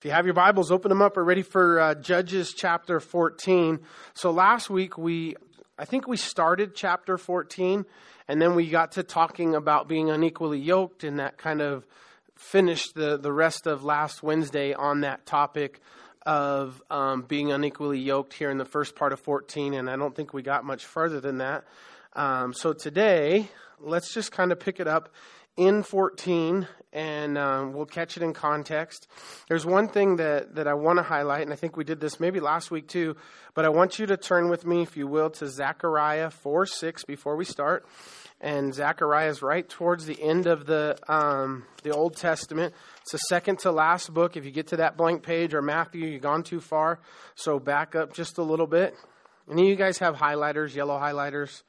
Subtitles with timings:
[0.00, 1.14] If you have your Bibles, open them up.
[1.14, 3.80] We're ready for uh, Judges chapter 14.
[4.14, 5.36] So last week we,
[5.78, 7.84] I think we started chapter 14,
[8.26, 11.86] and then we got to talking about being unequally yoked, and that kind of
[12.34, 15.82] finished the, the rest of last Wednesday on that topic
[16.24, 20.16] of um, being unequally yoked here in the first part of 14, and I don't
[20.16, 21.64] think we got much further than that.
[22.14, 25.10] Um, so today, let's just kind of pick it up
[25.56, 29.06] in 14 and um, we'll catch it in context.
[29.48, 32.18] There's one thing that, that I want to highlight, and I think we did this
[32.18, 33.16] maybe last week too,
[33.54, 37.04] but I want you to turn with me, if you will, to Zechariah 4 6
[37.04, 37.86] before we start.
[38.40, 42.74] And Zechariah is right towards the end of the, um, the Old Testament.
[43.02, 44.36] It's the second to last book.
[44.36, 47.00] If you get to that blank page or Matthew, you've gone too far.
[47.34, 48.94] So back up just a little bit.
[49.50, 51.62] Any of you guys have highlighters, yellow highlighters?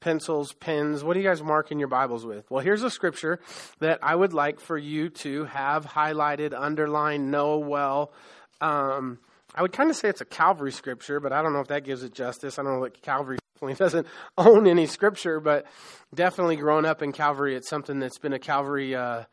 [0.00, 1.04] Pencils, pens.
[1.04, 2.50] What do you guys mark in your Bibles with?
[2.50, 3.38] Well, here's a scripture
[3.78, 8.12] that I would like for you to have highlighted, underlined, know well.
[8.60, 9.18] Um,
[9.54, 11.84] I would kind of say it's a Calvary scripture, but I don't know if that
[11.84, 12.58] gives it justice.
[12.58, 14.06] I don't know that Calvary definitely doesn't
[14.38, 15.66] own any scripture, but
[16.14, 19.24] definitely growing up in Calvary, it's something that's been a Calvary uh,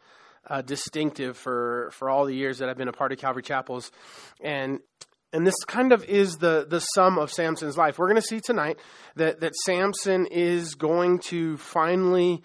[0.50, 3.92] uh, distinctive for for all the years that I've been a part of Calvary Chapels,
[4.42, 4.80] and
[5.34, 8.00] and this kind of is the, the sum of Samson's life.
[8.00, 8.80] We're going to see tonight
[9.16, 12.44] that, that Samson is going to finally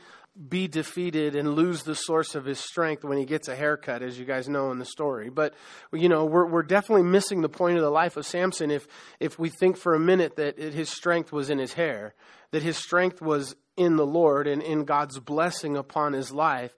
[0.48, 4.18] be defeated and lose the source of his strength when he gets a haircut, as
[4.18, 5.28] you guys know in the story.
[5.28, 5.54] But,
[5.92, 8.86] you know, we're, we're definitely missing the point of the life of Samson if,
[9.20, 12.14] if we think for a minute that his strength was in his hair,
[12.50, 16.74] that his strength was in the Lord and in God's blessing upon his life.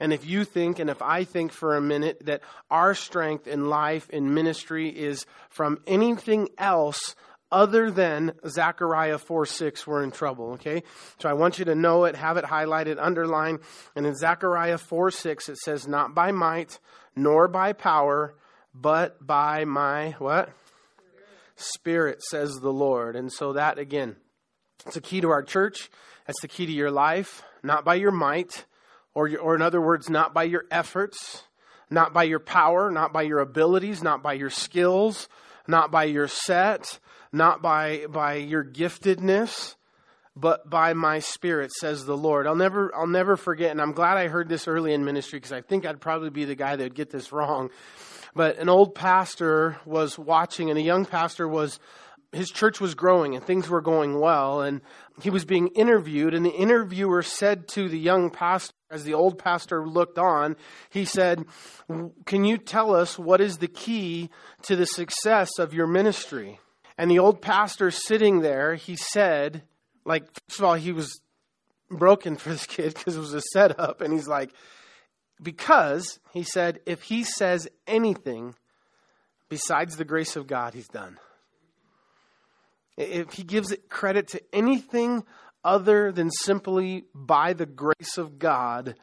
[0.00, 3.68] And if you think, and if I think for a minute, that our strength in
[3.68, 7.14] life, in ministry, is from anything else
[7.50, 10.82] other than Zechariah 4 6, we're in trouble, okay?
[11.20, 13.60] So I want you to know it, have it highlighted, underlined.
[13.96, 16.78] And in Zechariah 4 6, it says, Not by might,
[17.16, 18.34] nor by power,
[18.74, 20.50] but by my what?
[21.56, 23.16] Spirit, says the Lord.
[23.16, 24.16] And so that, again,
[24.86, 25.90] it's a key to our church.
[26.26, 28.64] That's the key to your life, not by your might,
[29.14, 31.42] or, your, or in other words, not by your efforts,
[31.90, 35.28] not by your power, not by your abilities, not by your skills,
[35.66, 37.00] not by your set,
[37.32, 39.76] not by, by your giftedness,
[40.36, 42.46] but by my spirit, says the Lord.
[42.46, 45.52] I'll never, I'll never forget, and I'm glad I heard this early in ministry because
[45.52, 47.70] I think I'd probably be the guy that would get this wrong.
[48.34, 51.80] But an old pastor was watching, and a young pastor was
[52.32, 54.82] his church was growing and things were going well and
[55.22, 59.38] he was being interviewed and the interviewer said to the young pastor as the old
[59.38, 60.54] pastor looked on
[60.90, 61.44] he said
[62.26, 64.28] can you tell us what is the key
[64.62, 66.60] to the success of your ministry
[66.98, 69.62] and the old pastor sitting there he said
[70.04, 71.20] like first of all he was
[71.90, 74.00] broken for this kid because it was a setup.
[74.00, 74.50] And he's like
[75.40, 78.54] because he said if he says anything
[79.48, 81.18] besides the grace of god he's done.
[82.96, 85.22] If he gives it credit to anything
[85.62, 88.96] other than simply by the grace of God,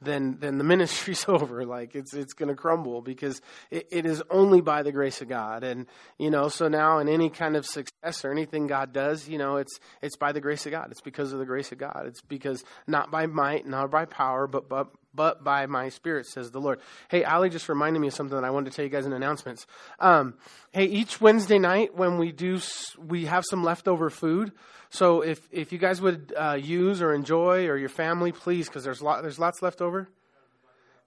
[0.00, 1.64] then then the ministry's over.
[1.64, 3.40] Like it's it's going to crumble because
[3.70, 5.64] it, it is only by the grace of God.
[5.64, 5.86] And
[6.18, 9.56] you know, so now in any kind of success or anything God does, you know,
[9.56, 10.88] it's it's by the grace of God.
[10.90, 12.04] It's because of the grace of God.
[12.06, 16.50] It's because not by might, not by power, but but but by my spirit, says
[16.50, 16.80] the Lord.
[17.08, 19.12] Hey, Ali just reminded me of something that I wanted to tell you guys in
[19.12, 19.66] announcements.
[19.98, 20.34] Um,
[20.72, 22.60] hey, each Wednesday night when we do,
[22.98, 24.52] we have some leftover food.
[24.90, 28.84] So if, if you guys would uh, use or enjoy or your family, please, because
[28.84, 30.08] there's, lot, there's lots left over.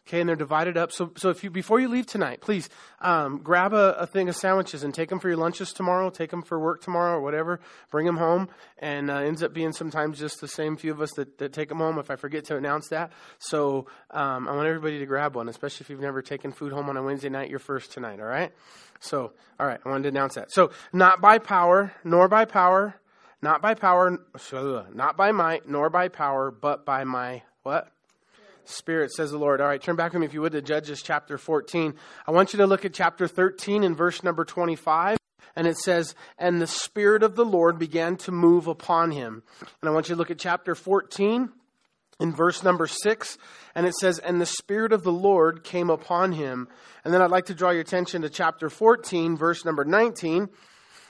[0.06, 0.92] Okay, and they're divided up.
[0.92, 2.68] So, so if you before you leave tonight, please
[3.00, 6.10] um, grab a, a, thing of sandwiches and take them for your lunches tomorrow.
[6.10, 7.62] Take them for work tomorrow or whatever.
[7.90, 8.50] Bring them home,
[8.80, 11.70] and uh, ends up being sometimes just the same few of us that, that take
[11.70, 11.98] them home.
[12.00, 15.86] If I forget to announce that, so um, I want everybody to grab one, especially
[15.86, 17.50] if you've never taken food home on a Wednesday night.
[17.50, 18.20] You're first tonight.
[18.20, 18.52] All right.
[19.00, 20.52] So, all right, I wanted to announce that.
[20.52, 22.96] So, not by power, nor by power,
[23.42, 24.20] not by power,
[24.94, 27.93] not by might, nor by power, but by my what?
[28.66, 29.62] Spirit, says the Lord.
[29.62, 31.94] All right, turn back with me, if you would, to Judges chapter 14.
[32.28, 35.18] I want you to look at chapter 13 and verse number 25.
[35.56, 39.44] And it says, And the Spirit of the Lord began to move upon him.
[39.82, 41.50] And I want you to look at chapter 14
[42.20, 43.38] in verse number 6.
[43.76, 46.68] And it says, And the Spirit of the Lord came upon him.
[47.04, 50.50] And then I'd like to draw your attention to chapter 14, verse number 19.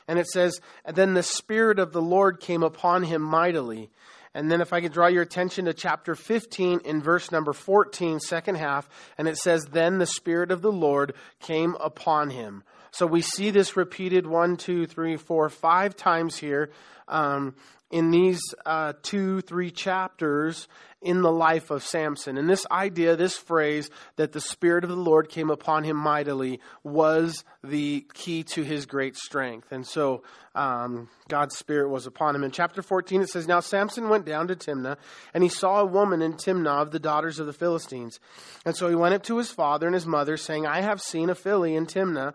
[0.07, 3.89] And it says, And then the Spirit of the Lord came upon him mightily
[4.33, 8.19] and then if I could draw your attention to chapter 15 in verse number 14,
[8.19, 12.63] second half, and it says, Then the Spirit of the Lord came upon him.
[12.91, 16.71] So we see this repeated one, two, three, four, five times here
[17.07, 17.55] um,
[17.91, 20.67] in these uh, two, three chapters.
[21.03, 22.37] In the life of Samson.
[22.37, 26.59] And this idea, this phrase, that the Spirit of the Lord came upon him mightily,
[26.83, 29.71] was the key to his great strength.
[29.71, 30.23] And so
[30.55, 32.43] um, God's Spirit was upon him.
[32.43, 34.97] In chapter 14, it says, Now Samson went down to Timnah,
[35.33, 38.19] and he saw a woman in Timnah of the daughters of the Philistines.
[38.65, 41.29] And so he went up to his father and his mother, saying, I have seen
[41.29, 42.33] a filly in Timnah,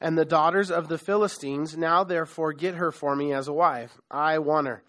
[0.00, 1.76] and the daughters of the Philistines.
[1.76, 3.98] Now therefore get her for me as a wife.
[4.10, 4.82] I want her.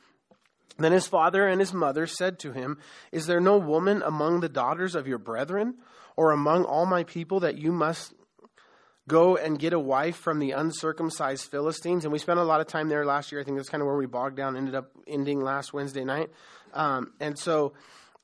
[0.77, 2.77] Then his father and his mother said to him,
[3.12, 5.75] Is there no woman among the daughters of your brethren,
[6.15, 8.13] or among all my people, that you must
[9.07, 12.06] go and get a wife from the uncircumcised Philistines?
[12.06, 13.41] And we spent a lot of time there last year.
[13.41, 16.29] I think that's kind of where we bogged down, ended up ending last Wednesday night.
[16.74, 17.74] Um, and so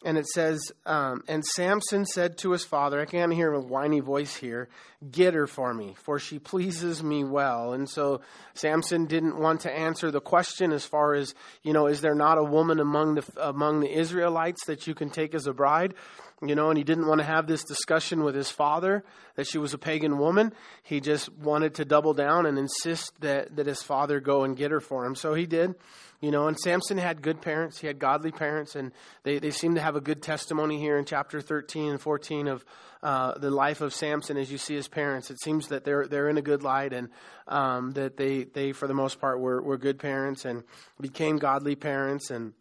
[0.05, 3.99] and it says, um, And Samson said to his father, I can't hear a whiny
[3.99, 4.69] voice here,
[5.11, 7.73] get her for me, for she pleases me well.
[7.73, 8.21] And so
[8.55, 12.39] Samson didn't want to answer the question as far as, you know, is there not
[12.39, 15.93] a woman among the, among the Israelites that you can take as a bride?
[16.41, 19.03] You know, and he didn't want to have this discussion with his father
[19.35, 20.53] that she was a pagan woman.
[20.83, 24.71] He just wanted to double down and insist that, that his father go and get
[24.71, 25.15] her for him.
[25.15, 25.75] So he did.
[26.19, 27.79] You know, and Samson had good parents.
[27.79, 28.91] He had godly parents, and
[29.21, 32.65] they, they seem to have a good testimony here in chapter 13 and 14 of
[33.03, 35.29] uh, the life of Samson as you see his parents.
[35.29, 37.09] It seems that they're, they're in a good light and
[37.47, 40.63] um, that they, they, for the most part, were, were good parents and
[40.99, 42.53] became godly parents and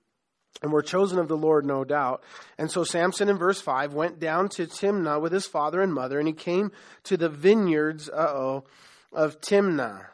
[0.63, 2.23] and were chosen of the Lord, no doubt.
[2.57, 6.19] And so Samson in verse 5 went down to Timnah with his father and mother,
[6.19, 6.73] and he came
[7.05, 8.65] to the vineyards, uh oh,
[9.13, 10.07] of Timnah.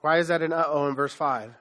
[0.00, 1.52] Why is that an uh oh in verse 5?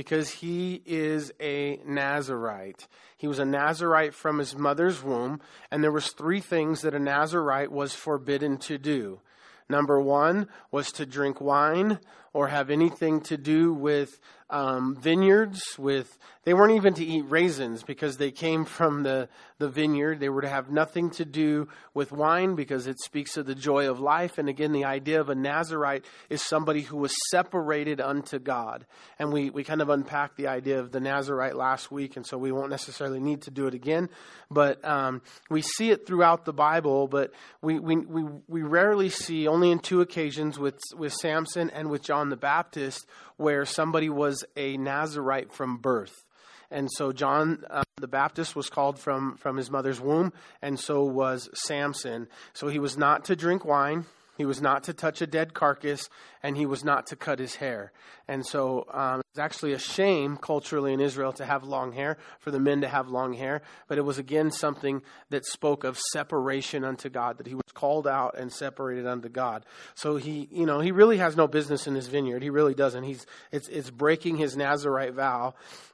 [0.00, 2.88] Because he is a Nazarite.
[3.18, 6.98] He was a Nazarite from his mother's womb, and there was three things that a
[6.98, 9.20] Nazarite was forbidden to do.
[9.68, 11.98] Number one was to drink wine
[12.32, 14.18] or have anything to do with
[14.50, 19.28] um, vineyards with they weren't even to eat raisins because they came from the,
[19.58, 20.20] the vineyard.
[20.20, 23.90] They were to have nothing to do with wine because it speaks of the joy
[23.90, 24.38] of life.
[24.38, 28.86] And again the idea of a nazarite is somebody who was separated unto god.
[29.18, 32.38] And we, we kind of unpacked the idea of the nazarite last week and so
[32.38, 34.08] we won't necessarily need to do it again.
[34.50, 39.46] But um, we see it throughout the bible but we, we, we, we rarely see
[39.46, 43.06] only in two occasions with, with samson and with john the baptist
[43.36, 46.24] where somebody was a Nazarite from birth.
[46.70, 50.32] And so John uh, the Baptist was called from, from his mother's womb,
[50.62, 52.28] and so was Samson.
[52.52, 54.06] So he was not to drink wine.
[54.40, 56.08] He was not to touch a dead carcass,
[56.42, 57.92] and he was not to cut his hair.
[58.26, 62.50] And so um, it's actually a shame culturally in Israel to have long hair, for
[62.50, 63.60] the men to have long hair.
[63.86, 68.06] But it was again something that spoke of separation unto God, that he was called
[68.06, 69.66] out and separated unto God.
[69.94, 72.42] So he, you know, he really has no business in his vineyard.
[72.42, 73.04] He really doesn't.
[73.04, 75.52] He's it's it's breaking his Nazarite vow,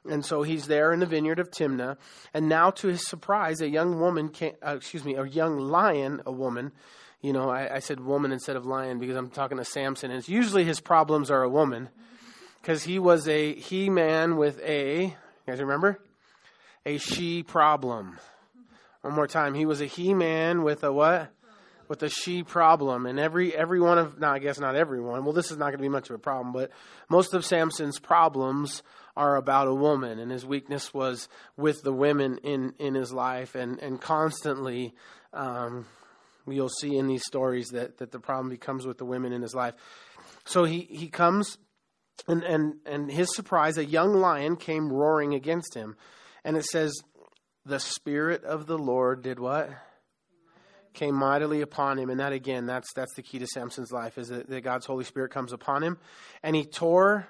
[0.09, 1.97] and so he's there in the vineyard of Timnah.
[2.33, 6.21] And now, to his surprise, a young woman, came, uh, excuse me, a young lion,
[6.25, 6.71] a woman
[7.21, 10.11] you know, I, I, said woman instead of lion because I'm talking to Samson.
[10.11, 11.89] And usually his problems are a woman
[12.61, 15.13] because he was a he man with a, you
[15.47, 15.99] guys remember?
[16.85, 18.19] A she problem.
[19.01, 19.53] One more time.
[19.53, 21.31] He was a he man with a what?
[21.87, 23.05] With a she problem.
[23.05, 25.23] And every, every one of, no, I guess not everyone.
[25.23, 26.71] Well, this is not going to be much of a problem, but
[27.09, 28.83] most of Samson's problems
[29.15, 30.19] are about a woman.
[30.19, 34.93] And his weakness was with the women in, in his life and, and constantly,
[35.33, 35.85] um,
[36.47, 39.53] You'll see in these stories that, that the problem becomes with the women in his
[39.53, 39.73] life.
[40.45, 41.57] So he, he comes,
[42.27, 45.95] and, and, and his surprise, a young lion came roaring against him.
[46.43, 46.93] And it says,
[47.65, 49.69] The Spirit of the Lord did what?
[50.93, 52.09] Came mightily upon him.
[52.09, 55.03] And that, again, that's, that's the key to Samson's life, is that, that God's Holy
[55.03, 55.97] Spirit comes upon him.
[56.43, 57.27] And he tore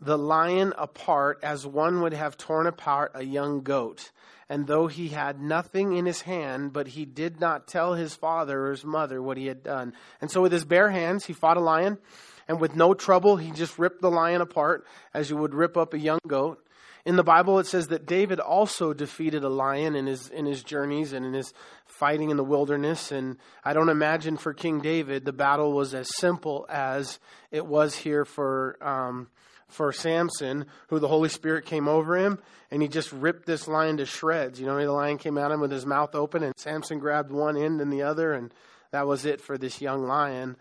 [0.00, 4.10] the lion apart as one would have torn apart a young goat
[4.48, 8.66] and though he had nothing in his hand, but he did not tell his father
[8.66, 9.94] or his mother what he had done.
[10.20, 11.98] And so with his bare hands, he fought a lion,
[12.46, 15.94] and with no trouble, he just ripped the lion apart as you would rip up
[15.94, 16.60] a young goat.
[17.06, 20.62] In the Bible, it says that David also defeated a lion in his in his
[20.62, 21.52] journeys and in his
[21.84, 23.12] fighting in the wilderness.
[23.12, 27.18] And I don't imagine for King David the battle was as simple as
[27.50, 29.28] it was here for um,
[29.68, 32.38] for Samson, who the Holy Spirit came over him,
[32.70, 34.60] and he just ripped this lion to shreds.
[34.60, 37.56] You know, the lion came at him with his mouth open, and Samson grabbed one
[37.56, 38.52] end and the other, and
[38.92, 40.56] that was it for this young lion.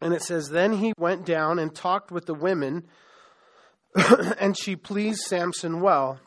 [0.00, 2.84] And it says, Then he went down and talked with the women,
[4.40, 6.20] and she pleased Samson well.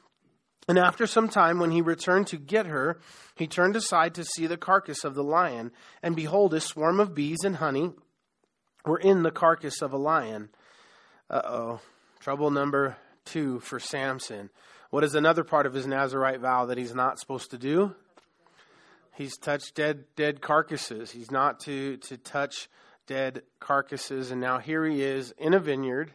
[0.68, 3.00] And after some time, when he returned to get her,
[3.36, 5.72] he turned aside to see the carcass of the lion,
[6.04, 7.92] and behold, a swarm of bees and honey
[8.86, 10.50] were in the carcass of a lion.
[11.32, 11.80] Uh oh.
[12.20, 14.50] Trouble number two for Samson.
[14.90, 17.96] What is another part of his Nazarite vow that he's not supposed to do?
[19.16, 21.12] He's touched dead dead carcasses.
[21.12, 22.68] He's not to to touch
[23.08, 24.32] dead carcasses.
[24.32, 26.12] And now here he is in a vineyard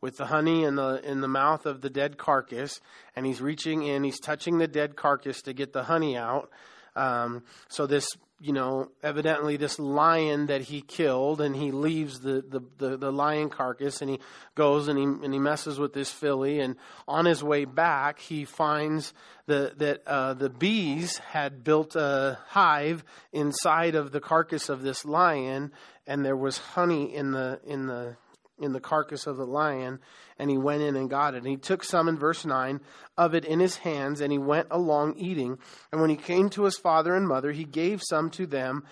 [0.00, 2.80] with the honey in the in the mouth of the dead carcass,
[3.14, 6.48] and he's reaching in, he's touching the dead carcass to get the honey out.
[6.96, 8.08] Um, so this,
[8.44, 13.10] you know, evidently this lion that he killed, and he leaves the, the, the, the,
[13.10, 14.20] lion carcass, and he
[14.54, 16.76] goes and he and he messes with this filly, and
[17.08, 19.14] on his way back, he finds
[19.46, 25.06] the, that uh, the bees had built a hive inside of the carcass of this
[25.06, 25.72] lion,
[26.06, 28.14] and there was honey in the in the
[28.58, 29.98] in the carcass of the lion,
[30.38, 31.38] and he went in and got it.
[31.38, 32.80] And he took some in verse 9
[33.16, 35.58] of it in his hands, and he went along eating.
[35.90, 38.84] And when he came to his father and mother, he gave some to them,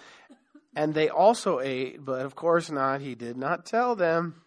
[0.75, 3.01] and they also ate, but of course not.
[3.01, 4.43] He did not tell them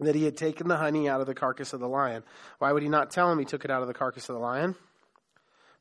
[0.00, 2.22] that he had taken the honey out of the carcass of the lion.
[2.58, 4.40] Why would he not tell them he took it out of the carcass of the
[4.40, 4.76] lion?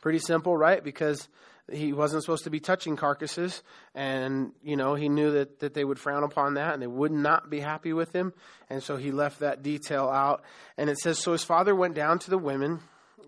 [0.02, 0.84] Pretty simple, right?
[0.84, 1.28] Because
[1.72, 3.62] he wasn't supposed to be touching carcasses
[3.94, 7.12] and you know he knew that, that they would frown upon that and they would
[7.12, 8.34] not be happy with him
[8.70, 10.44] and so he left that detail out.
[10.78, 12.80] And it says so his father went down to the women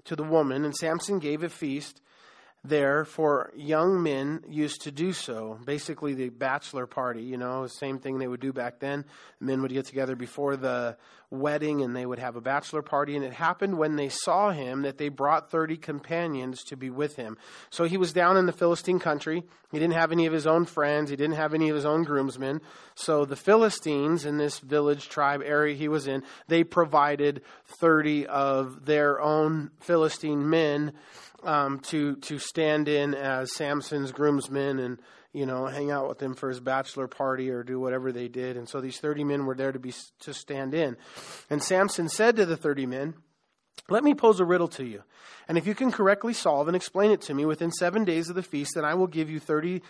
[0.05, 2.01] to the woman and samson gave a feast
[2.63, 5.58] there for young men used to do so.
[5.66, 9.06] Basically, the bachelor party, you know, same thing they would do back then.
[9.39, 10.98] Men would get together before the
[11.32, 13.16] wedding and they would have a bachelor party.
[13.16, 17.16] And it happened when they saw him that they brought 30 companions to be with
[17.16, 17.38] him.
[17.70, 19.44] So he was down in the Philistine country.
[19.72, 22.04] He didn't have any of his own friends, he didn't have any of his own
[22.04, 22.62] groomsmen.
[22.96, 27.44] So the Philistines in this village tribe area he was in, they provided
[27.80, 30.94] 30 of their own Philistine men
[31.43, 35.00] um, to to stand in as Samson's groomsmen and
[35.34, 38.58] you know hang out with him for his bachelor party or do whatever they did.
[38.58, 40.98] And so these thirty men were there to be to stand in.
[41.50, 43.15] And Samson said to the thirty men,
[43.88, 45.03] "Let me pose a riddle to you,
[45.48, 48.36] and if you can correctly solve and explain it to me within seven days of
[48.36, 49.81] the feast, then I will give you thirty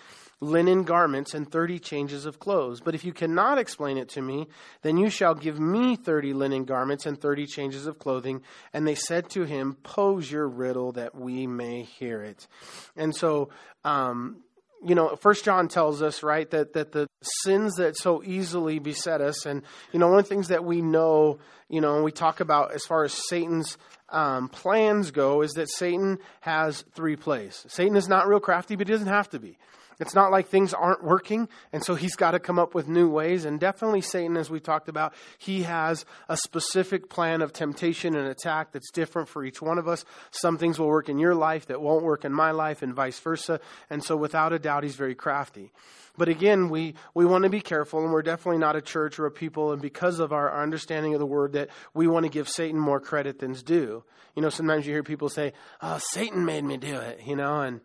[0.41, 2.79] linen garments and thirty changes of clothes.
[2.79, 4.47] But if you cannot explain it to me,
[4.83, 8.41] then you shall give me thirty linen garments and thirty changes of clothing.
[8.73, 12.47] And they said to him, Pose your riddle that we may hear it.
[12.95, 13.49] And so,
[13.83, 14.43] um,
[14.83, 17.09] you know, First John tells us, right, that that the
[17.43, 20.81] sins that so easily beset us, and you know, one of the things that we
[20.81, 23.77] know, you know, we talk about as far as Satan's
[24.09, 27.65] um, plans go, is that Satan has three plays.
[27.67, 29.57] Satan is not real crafty, but he doesn't have to be.
[29.99, 33.09] It's not like things aren't working, and so he's got to come up with new
[33.09, 33.43] ways.
[33.43, 38.27] And definitely, Satan, as we talked about, he has a specific plan of temptation and
[38.27, 40.05] attack that's different for each one of us.
[40.31, 43.19] Some things will work in your life that won't work in my life, and vice
[43.19, 43.59] versa.
[43.89, 45.71] And so, without a doubt, he's very crafty.
[46.17, 49.25] But again, we, we want to be careful, and we're definitely not a church or
[49.25, 52.29] a people, and because of our, our understanding of the word, that we want to
[52.29, 54.03] give Satan more credit than's due.
[54.35, 57.61] You know, sometimes you hear people say, "Oh, Satan made me do it," you know,
[57.61, 57.81] and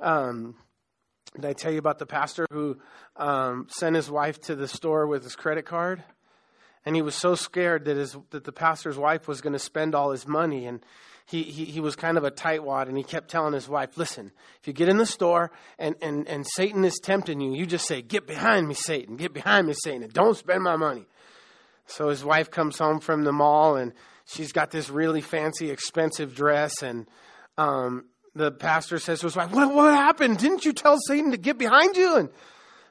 [0.00, 0.54] um,
[1.34, 2.78] did I tell you about the pastor who
[3.16, 6.02] um, sent his wife to the store with his credit card?
[6.84, 9.94] And he was so scared that his that the pastor's wife was going to spend
[9.94, 10.80] all his money, and
[11.26, 14.32] he, he he was kind of a tightwad, and he kept telling his wife, "Listen,
[14.60, 17.86] if you get in the store and and and Satan is tempting you, you just
[17.86, 19.16] say, "Get behind me, Satan!
[19.16, 20.04] Get behind me, Satan!
[20.04, 21.06] And don't spend my money."
[21.86, 23.92] So his wife comes home from the mall, and
[24.24, 27.06] she's got this really fancy, expensive dress, and
[27.58, 28.04] um,
[28.34, 30.38] the pastor says to his wife, what, what happened?
[30.38, 32.16] Didn't you tell Satan to get behind you?
[32.16, 32.28] And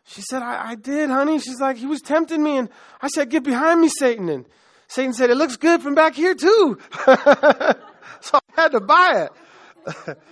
[0.05, 1.39] she said, I, I did, honey.
[1.39, 2.57] She's like, he was tempting me.
[2.57, 2.69] And
[3.01, 4.29] I said, get behind me, Satan.
[4.29, 4.45] And
[4.87, 6.77] Satan said, it looks good from back here too.
[7.05, 7.13] so
[8.33, 10.17] I had to buy it.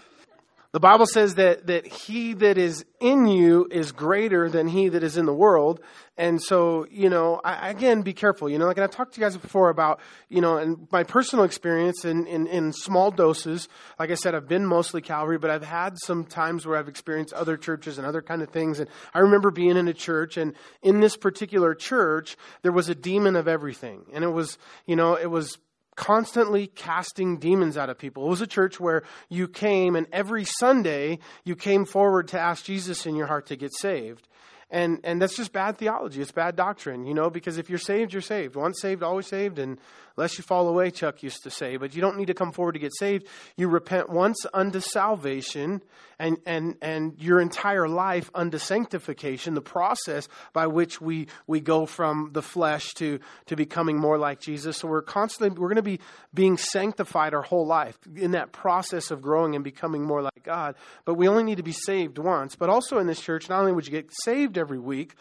[0.75, 5.03] The Bible says that, that he that is in you is greater than he that
[5.03, 5.79] is in the world.
[6.17, 8.49] And so, you know, I, again, be careful.
[8.49, 11.45] You know, like I've talked to you guys before about, you know, and my personal
[11.45, 13.69] experience in, in, in small doses.
[13.97, 17.31] Like I said, I've been mostly Calvary, but I've had some times where I've experienced
[17.31, 18.81] other churches and other kind of things.
[18.81, 22.95] And I remember being in a church, and in this particular church, there was a
[22.95, 24.01] demon of everything.
[24.11, 25.57] And it was, you know, it was
[25.95, 28.25] constantly casting demons out of people.
[28.25, 32.65] It was a church where you came and every Sunday you came forward to ask
[32.65, 34.27] Jesus in your heart to get saved.
[34.71, 36.21] And and that's just bad theology.
[36.21, 38.55] It's bad doctrine, you know, because if you're saved, you're saved.
[38.55, 39.79] Once saved, always saved, and
[40.17, 41.77] lest you fall away, Chuck used to say.
[41.77, 43.27] But you don't need to come forward to get saved.
[43.57, 45.81] You repent once unto salvation
[46.19, 51.85] and, and, and your entire life unto sanctification, the process by which we, we go
[51.85, 54.77] from the flesh to, to becoming more like Jesus.
[54.77, 55.99] So we're constantly, we're going to be
[56.33, 60.75] being sanctified our whole life in that process of growing and becoming more like God.
[61.03, 62.55] But we only need to be saved once.
[62.55, 65.15] But also in this church, not only would you get saved week,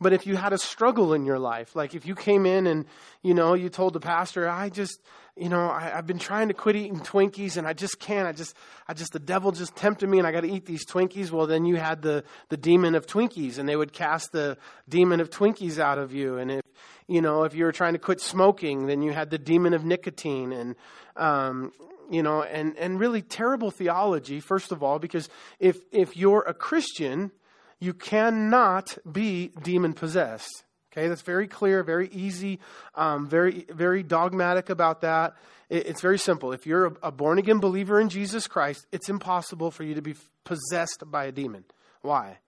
[0.00, 2.86] But if you had a struggle in your life, like if you came in and,
[3.22, 4.98] you know, you told the pastor, I just,
[5.36, 8.26] you know, I, have been trying to quit eating Twinkies and I just can't.
[8.26, 8.56] I just,
[8.88, 11.30] I just, the devil just tempted me and I got to eat these Twinkies.
[11.30, 14.56] Well, then you had the, the demon of Twinkies and they would cast the
[14.88, 16.38] demon of Twinkies out of you.
[16.38, 16.62] And if,
[17.06, 19.84] you know, if you were trying to quit smoking, then you had the demon of
[19.84, 20.76] nicotine and,
[21.16, 21.72] um,
[22.10, 25.28] you know, and, and really terrible theology, first of all, because
[25.58, 27.32] if, if you're a Christian,
[27.80, 30.64] you cannot be demon possessed.
[30.92, 32.58] Okay, that's very clear, very easy,
[32.94, 35.34] um, very very dogmatic about that.
[35.68, 36.52] It, it's very simple.
[36.52, 40.02] If you're a, a born again believer in Jesus Christ, it's impossible for you to
[40.02, 41.64] be possessed by a demon.
[42.02, 42.38] Why?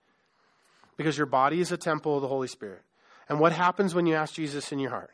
[0.97, 2.83] Because your body is a temple of the Holy Spirit.
[3.29, 5.11] And what happens when you ask Jesus in your heart?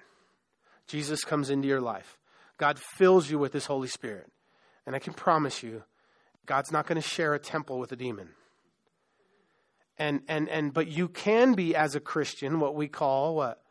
[0.87, 2.19] Jesus comes into your life.
[2.57, 4.33] God fills you with His Holy Spirit.
[4.87, 5.85] And I can promise you,
[6.47, 8.31] God's not going to share a temple with a demon.
[9.99, 13.63] And, and, and, but you can be, as a Christian, what we call what?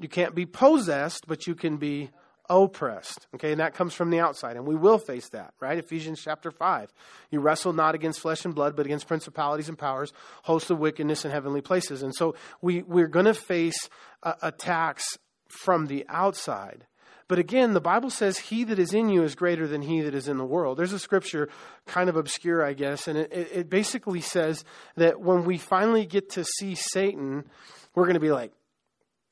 [0.00, 2.10] You can't be possessed, but you can be
[2.50, 3.28] oppressed.
[3.34, 5.78] Okay, and that comes from the outside, and we will face that, right?
[5.78, 6.92] Ephesians chapter 5.
[7.30, 11.24] You wrestle not against flesh and blood, but against principalities and powers, hosts of wickedness
[11.24, 12.02] in heavenly places.
[12.02, 13.88] And so we, we're going to face
[14.22, 15.04] uh, attacks
[15.46, 16.86] from the outside.
[17.32, 20.14] But again, the Bible says, He that is in you is greater than he that
[20.14, 20.76] is in the world.
[20.76, 21.48] There's a scripture,
[21.86, 26.28] kind of obscure, I guess, and it, it basically says that when we finally get
[26.32, 27.46] to see Satan,
[27.94, 28.52] we're going to be like,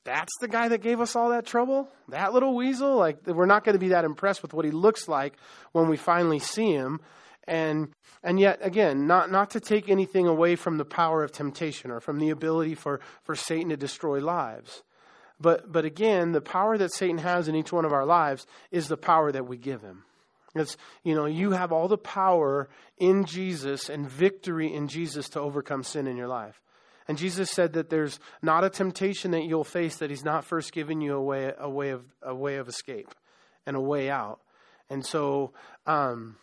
[0.03, 1.89] that's the guy that gave us all that trouble?
[2.09, 2.95] That little weasel?
[2.95, 5.37] Like, we're not going to be that impressed with what he looks like
[5.71, 7.01] when we finally see him.
[7.47, 7.89] And,
[8.23, 11.99] and yet, again, not, not to take anything away from the power of temptation or
[11.99, 14.81] from the ability for, for Satan to destroy lives.
[15.41, 18.87] But, but again, the power that Satan has in each one of our lives is
[18.87, 20.03] the power that we give him.
[20.53, 25.39] It's, you know, you have all the power in Jesus and victory in Jesus to
[25.39, 26.61] overcome sin in your life.
[27.07, 30.71] And Jesus said that there's not a temptation that you'll face that He's not first
[30.71, 33.13] given you a way, a way, of, a way of escape
[33.65, 34.39] and a way out.
[34.89, 35.53] And so
[35.85, 36.35] um,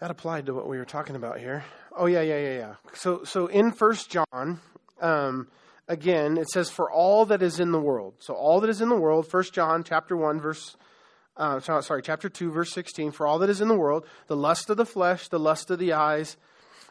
[0.00, 1.64] that applied to what we were talking about here.
[1.96, 2.74] Oh yeah, yeah, yeah, yeah.
[2.94, 4.60] So so in First John,
[5.00, 5.48] um,
[5.88, 8.14] again, it says, For all that is in the world.
[8.18, 10.76] So, all that is in the world, 1 John chapter 1, verse.
[11.34, 13.10] Uh, sorry, chapter 2, verse 16.
[13.12, 15.78] For all that is in the world, the lust of the flesh, the lust of
[15.78, 16.36] the eyes,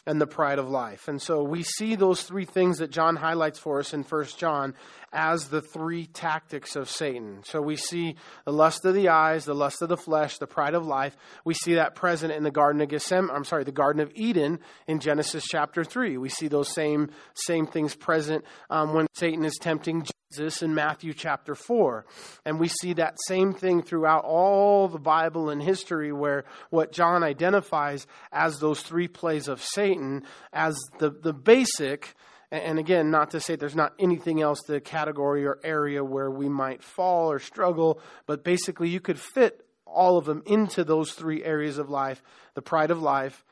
[0.08, 1.08] and the pride of life.
[1.08, 4.74] And so we see those three things that John highlights for us in 1 John
[5.14, 7.42] as the three tactics of Satan.
[7.44, 10.74] So we see the lust of the eyes, the lust of the flesh, the pride
[10.74, 11.16] of life.
[11.46, 14.60] We see that present in the Garden of Gethsemane, I'm sorry, the Garden of Eden
[14.88, 16.18] in Genesis chapter 3.
[16.18, 21.14] We see those same, same things present um, when Satan is tempting Jesus in Matthew
[21.14, 22.06] chapter 4.
[22.46, 27.24] And we see that same thing throughout all the Bible and history where what John
[27.24, 32.16] identifies as those three plays of Satan as the, the basic
[32.54, 36.50] and again, not to say there's not anything else, the category or area where we
[36.50, 41.46] might fall or struggle, but basically you could fit all of them into those three
[41.46, 42.22] areas of life
[42.54, 43.46] the pride of life,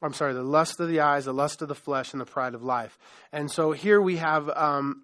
[0.00, 2.54] I'm sorry, the lust of the eyes, the lust of the flesh, and the pride
[2.54, 2.98] of life.
[3.32, 5.02] And so here we have um,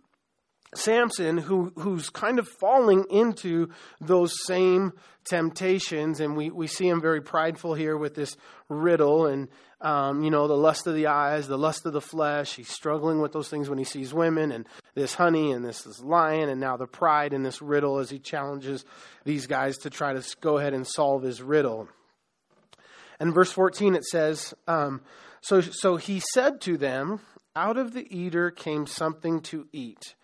[0.74, 4.92] Samson, who, who's kind of falling into those same
[5.24, 8.36] temptations, and we, we see him very prideful here with this
[8.68, 9.48] riddle and,
[9.80, 12.54] um, you know, the lust of the eyes, the lust of the flesh.
[12.54, 16.00] He's struggling with those things when he sees women, and this honey, and this, this
[16.00, 18.84] lion, and now the pride in this riddle as he challenges
[19.24, 21.88] these guys to try to go ahead and solve his riddle.
[23.18, 25.00] And verse 14 it says, um,
[25.40, 27.20] so, so he said to them,
[27.54, 30.14] Out of the eater came something to eat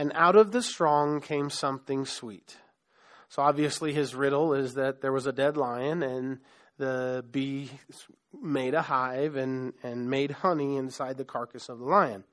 [0.00, 2.56] and out of the strong came something sweet.
[3.28, 6.38] So obviously, his riddle is that there was a dead lion, and
[6.78, 7.70] the bee
[8.40, 12.24] made a hive and, and made honey inside the carcass of the lion.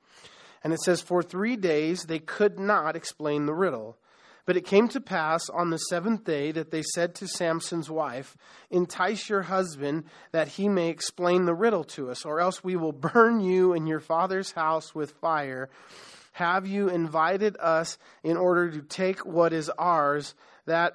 [0.64, 3.98] And it says, For three days they could not explain the riddle.
[4.46, 8.34] But it came to pass on the seventh day that they said to Samson's wife,
[8.70, 12.92] Entice your husband that he may explain the riddle to us, or else we will
[12.92, 15.68] burn you and your father's house with fire.
[16.38, 20.36] Have you invited us in order to take what is ours?
[20.66, 20.94] That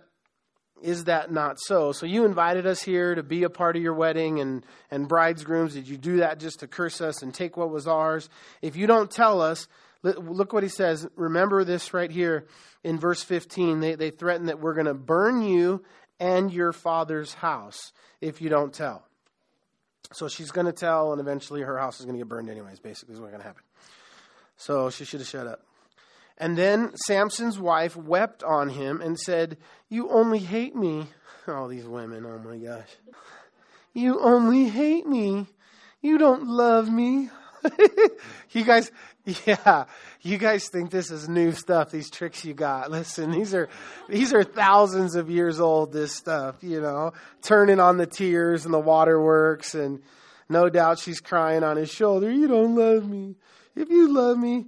[0.81, 1.91] is that not so?
[1.91, 5.43] So you invited us here to be a part of your wedding and, and bride's
[5.43, 5.73] grooms.
[5.73, 8.29] Did you do that just to curse us and take what was ours?
[8.61, 9.67] If you don't tell us,
[10.01, 11.05] look what he says.
[11.17, 12.47] Remember this right here
[12.81, 13.81] in verse 15.
[13.81, 15.83] They, they threaten that we're going to burn you
[16.21, 19.05] and your father's house if you don't tell.
[20.13, 22.79] So she's going to tell, and eventually her house is going to get burned anyways,
[22.79, 23.63] basically, is what's going to happen.
[24.63, 25.59] So she should have shut up.
[26.37, 29.57] And then Samson's wife wept on him and said,
[29.89, 31.07] You only hate me.
[31.49, 32.89] All these women, oh my gosh.
[33.95, 35.45] You only hate me.
[36.01, 37.29] You don't love me.
[38.49, 38.91] you guys,
[39.45, 39.85] yeah,
[40.21, 42.89] you guys think this is new stuff, these tricks you got.
[42.89, 43.69] Listen, these are,
[44.09, 48.73] these are thousands of years old, this stuff, you know, turning on the tears and
[48.73, 49.75] the waterworks.
[49.75, 50.01] And
[50.49, 52.31] no doubt she's crying on his shoulder.
[52.31, 53.35] You don't love me.
[53.75, 54.65] If you love me,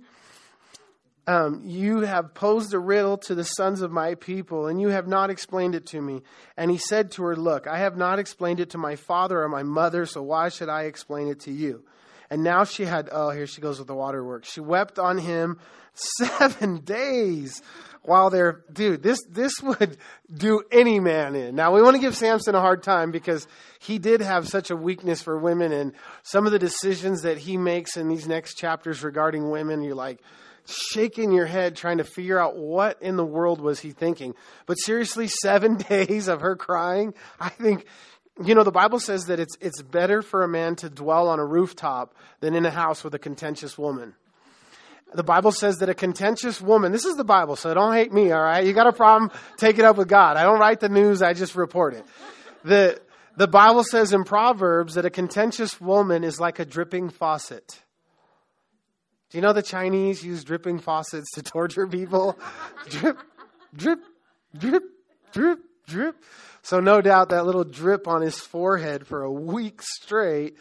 [1.27, 5.07] um, you have posed a riddle to the sons of my people, and you have
[5.07, 6.21] not explained it to me.
[6.55, 9.49] And he said to her, Look, I have not explained it to my father or
[9.49, 11.83] my mother, so why should I explain it to you?
[12.29, 14.51] And now she had, oh, here she goes with the waterworks.
[14.51, 15.59] She wept on him
[15.93, 17.61] seven days
[18.03, 19.97] while they're, dude, this, this would
[20.33, 21.55] do any man in.
[21.55, 23.47] Now, we want to give Samson a hard time because
[23.79, 27.57] he did have such a weakness for women, and some of the decisions that he
[27.57, 30.21] makes in these next chapters regarding women, you're like,
[30.65, 34.33] shaking your head trying to figure out what in the world was he thinking.
[34.65, 37.85] But seriously, seven days of her crying, I think,
[38.43, 41.39] you know, the Bible says that it's, it's better for a man to dwell on
[41.39, 44.13] a rooftop than in a house with a contentious woman.
[45.13, 48.32] The Bible says that a contentious woman, this is the Bible, so don't hate me,
[48.32, 48.65] all right?
[48.65, 50.36] You got a problem, take it up with God.
[50.36, 52.06] I don't write the news, I just report it.
[52.65, 53.00] The,
[53.38, 57.80] the Bible says in Proverbs that a contentious woman is like a dripping faucet.
[59.30, 62.38] Do you know the Chinese use dripping faucets to torture people?
[62.89, 63.17] drip,
[63.74, 64.00] drip,
[64.58, 64.84] drip,
[65.32, 66.15] drip, drip.
[66.62, 70.58] So no doubt that little drip on his forehead for a week straight,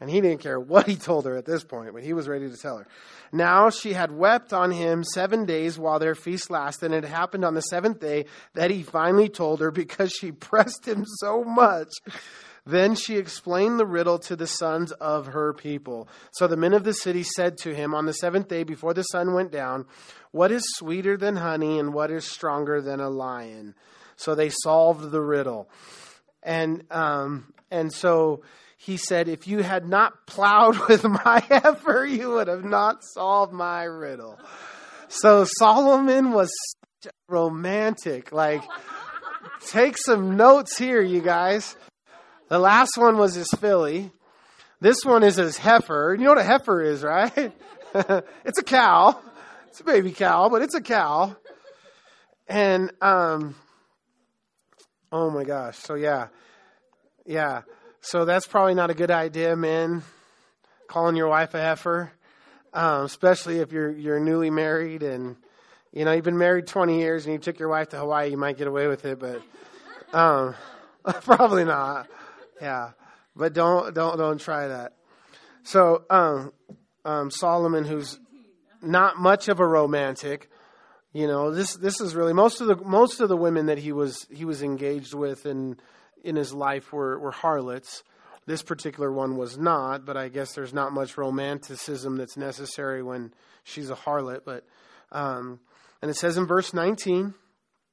[0.00, 2.50] and he didn't care what he told her at this point, but he was ready
[2.50, 2.86] to tell her.
[3.32, 7.44] Now she had wept on him seven days while their feast lasted, and it happened
[7.44, 11.90] on the seventh day that he finally told her because she pressed him so much
[12.66, 16.08] then she explained the riddle to the sons of her people.
[16.32, 19.02] So the men of the city said to him on the seventh day before the
[19.02, 19.86] sun went down,
[20.30, 23.74] What is sweeter than honey and what is stronger than a lion?
[24.16, 25.68] So they solved the riddle.
[26.42, 28.42] And, um, and so
[28.76, 33.52] he said, If you had not plowed with my heifer, you would have not solved
[33.52, 34.38] my riddle.
[35.08, 36.50] So Solomon was
[37.28, 38.32] romantic.
[38.32, 38.62] Like,
[39.66, 41.76] take some notes here, you guys.
[42.48, 44.12] The last one was his filly.
[44.80, 46.14] This one is his heifer.
[46.18, 47.52] You know what a heifer is, right?
[47.94, 49.18] it's a cow.
[49.68, 51.36] It's a baby cow, but it's a cow.
[52.46, 53.54] And um
[55.14, 55.78] oh my gosh.
[55.78, 56.28] So yeah.
[57.24, 57.62] Yeah.
[58.00, 60.02] So that's probably not a good idea, men.
[60.88, 62.12] Calling your wife a heifer.
[62.72, 65.36] Um, especially if you're you're newly married and
[65.92, 68.36] you know you've been married 20 years and you took your wife to Hawaii, you
[68.36, 69.40] might get away with it, but
[70.12, 70.56] um,
[71.22, 72.08] probably not
[72.60, 72.90] yeah,
[73.36, 74.94] but don't don't don't try that.
[75.62, 76.52] So um,
[77.04, 78.18] um, Solomon, who's
[78.82, 80.50] not much of a romantic,
[81.14, 83.92] you know, this this is really most of the most of the women that he
[83.92, 85.78] was he was engaged with in
[86.22, 88.02] in his life were were harlots.
[88.46, 93.32] This particular one was not, but I guess there's not much romanticism that's necessary when
[93.62, 94.40] she's a harlot.
[94.44, 94.66] But
[95.12, 95.60] um,
[96.02, 97.32] and it says in verse 19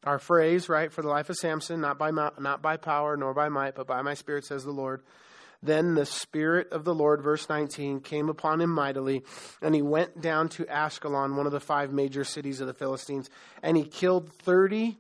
[0.04, 3.50] our phrase, right, for the life of Samson, not by, not by power nor by
[3.50, 5.04] might, but by my spirit, says the Lord.
[5.64, 9.24] Then the Spirit of the Lord, verse 19, came upon him mightily,
[9.62, 13.30] and he went down to Ashkelon, one of the five major cities of the Philistines,
[13.62, 14.98] and he killed 30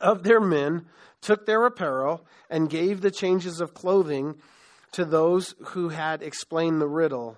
[0.00, 0.86] of their men,
[1.20, 4.36] took their apparel, and gave the changes of clothing
[4.92, 7.36] to those who had explained the riddle.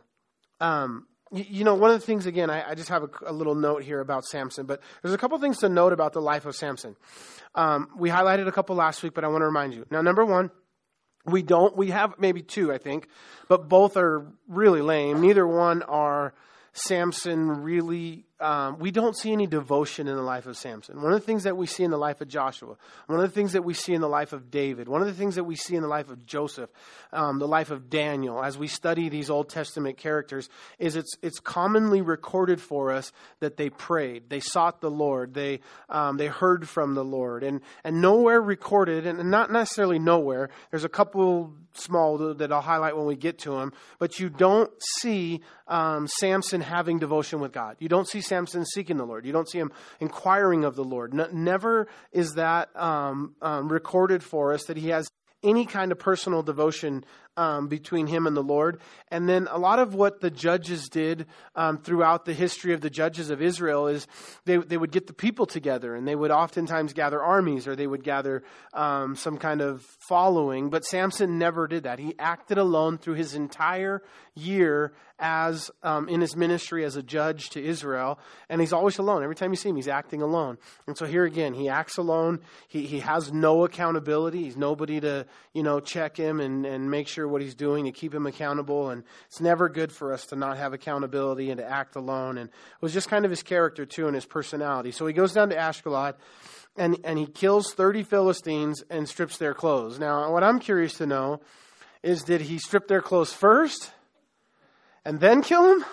[0.61, 3.55] Um, you know, one of the things, again, I, I just have a, a, little
[3.55, 6.57] note here about Samson, but there's a couple things to note about the life of
[6.57, 6.97] Samson.
[7.55, 9.87] Um, we highlighted a couple last week, but I want to remind you.
[9.91, 10.51] Now, number one,
[11.25, 13.09] we don't, we have maybe two, I think,
[13.49, 15.21] but both are really lame.
[15.21, 16.33] Neither one are
[16.73, 21.03] Samson really, um, we don't see any devotion in the life of Samson.
[21.03, 23.35] One of the things that we see in the life of Joshua, one of the
[23.35, 25.57] things that we see in the life of David, one of the things that we
[25.57, 26.71] see in the life of Joseph,
[27.13, 31.41] um, the life of Daniel, as we study these Old Testament characters, is it's, it's
[31.41, 36.69] commonly recorded for us that they prayed, they sought the Lord, they, um, they heard
[36.69, 37.43] from the Lord.
[37.43, 42.97] And, and nowhere recorded, and not necessarily nowhere, there's a couple small that I'll highlight
[42.97, 47.77] when we get to them, but you don't see um, Samson having devotion with God.
[47.79, 49.27] You don't see Samson seeking the Lord.
[49.27, 51.15] You don't see him inquiring of the Lord.
[51.33, 55.11] never is that um, um, recorded for us that he has
[55.43, 57.05] any kind of personal devotion
[57.37, 58.81] um, between him and the Lord.
[59.09, 62.91] And then a lot of what the judges did um, throughout the history of the
[62.91, 64.07] judges of Israel is
[64.45, 67.87] they, they would get the people together and they would oftentimes gather armies or they
[67.87, 68.43] would gather
[68.75, 70.71] um, some kind of following.
[70.71, 71.99] But Samson never did that.
[71.99, 74.03] He acted alone through his entire
[74.35, 79.23] year as um, in his ministry as a judge to Israel, and he's always alone.
[79.23, 80.57] Every time you see him, he's acting alone.
[80.87, 82.41] And so here again, he acts alone.
[82.69, 84.45] He he has no accountability.
[84.45, 87.93] He's nobody to you know check him and and make sure what he's doing to
[87.93, 88.91] keep him accountable.
[88.91, 92.39] And it's never good for us to not have accountability and to act alone.
[92.39, 94.91] And it was just kind of his character too and his personality.
[94.91, 96.15] So he goes down to Ashkelon
[96.77, 99.99] and, and he kills 30 Philistines and strips their clothes.
[99.99, 101.41] Now, what I'm curious to know
[102.03, 103.91] is did he strip their clothes first
[105.05, 105.85] and then kill them?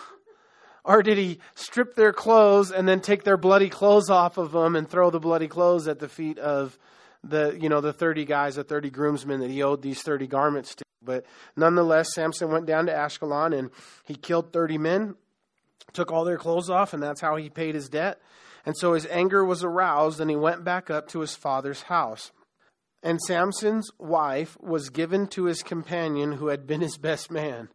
[0.83, 4.77] Or did he strip their clothes and then take their bloody clothes off of them
[4.77, 6.79] and throw the bloody clothes at the feet of
[7.23, 10.75] the, you know, the 30 guys, the 30 groomsmen that he owed these 30 garments
[10.75, 10.83] to?
[11.01, 11.25] But
[11.55, 13.71] nonetheless, Samson went down to Ashkelon and
[14.03, 15.15] he killed 30 men,
[15.93, 18.19] took all their clothes off, and that's how he paid his debt.
[18.65, 22.31] And so his anger was aroused, and he went back up to his father's house.
[23.01, 27.69] And Samson's wife was given to his companion who had been his best man.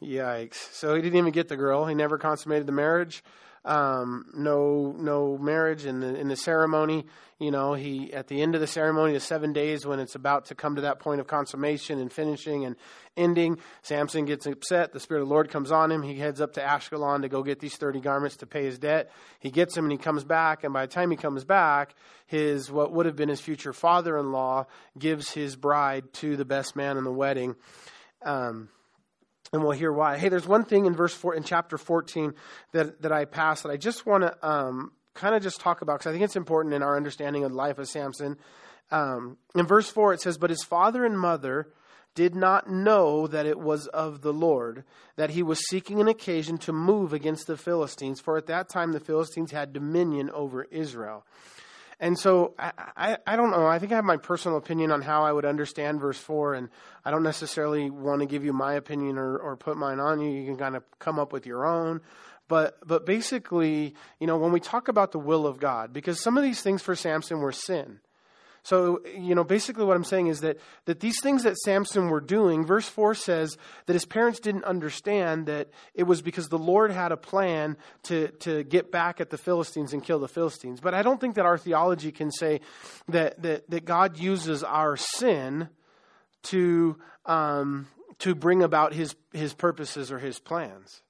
[0.00, 0.72] Yikes.
[0.72, 1.84] So he didn't even get the girl.
[1.84, 3.22] He never consummated the marriage
[3.64, 7.06] um, no no marriage in the in the ceremony.
[7.38, 10.46] You know, he at the end of the ceremony, the seven days when it's about
[10.46, 12.76] to come to that point of consummation and finishing and
[13.16, 14.92] ending, Samson gets upset.
[14.92, 16.02] The spirit of the Lord comes on him.
[16.02, 19.10] He heads up to Ashkelon to go get these thirty garments to pay his debt.
[19.40, 20.62] He gets them and he comes back.
[20.62, 21.94] And by the time he comes back,
[22.26, 24.66] his what would have been his future father-in-law
[24.98, 27.56] gives his bride to the best man in the wedding.
[28.22, 28.68] Um,
[29.54, 30.18] and we'll hear why.
[30.18, 32.34] Hey, there's one thing in verse four in chapter 14
[32.72, 36.00] that that I passed that I just want to um, kind of just talk about
[36.00, 38.36] because I think it's important in our understanding of the life of Samson.
[38.90, 41.68] Um, in verse four, it says, "But his father and mother."
[42.16, 44.84] Did not know that it was of the Lord,
[45.16, 48.92] that he was seeking an occasion to move against the Philistines, for at that time
[48.92, 51.26] the Philistines had dominion over Israel.
[52.04, 53.66] And so I, I, I, don't know.
[53.66, 56.68] I think I have my personal opinion on how I would understand verse 4, and
[57.02, 60.30] I don't necessarily want to give you my opinion or, or put mine on you.
[60.30, 62.02] You can kind of come up with your own.
[62.46, 66.36] But, but basically, you know, when we talk about the will of God, because some
[66.36, 68.00] of these things for Samson were sin.
[68.64, 72.22] So, you know, basically what I'm saying is that, that these things that Samson were
[72.22, 76.90] doing, verse 4 says that his parents didn't understand that it was because the Lord
[76.90, 80.80] had a plan to, to get back at the Philistines and kill the Philistines.
[80.80, 82.62] But I don't think that our theology can say
[83.08, 85.68] that, that, that God uses our sin
[86.44, 86.96] to,
[87.26, 87.86] um,
[88.20, 91.02] to bring about his, his purposes or his plans.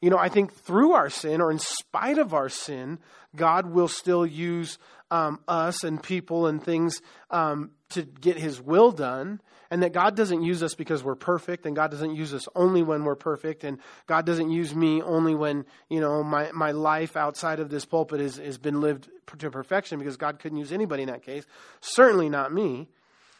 [0.00, 3.00] You know, I think through our sin or in spite of our sin,
[3.34, 4.78] God will still use
[5.10, 9.40] um, us and people and things um, to get His will done,
[9.70, 12.82] and that God doesn't use us because we're perfect, and God doesn't use us only
[12.82, 17.16] when we're perfect, and God doesn't use me only when you know my my life
[17.16, 21.02] outside of this pulpit has has been lived to perfection, because God couldn't use anybody
[21.02, 21.44] in that case,
[21.80, 22.88] certainly not me.